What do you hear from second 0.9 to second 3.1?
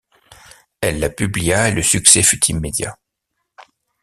la publia et le succès fut immédiat.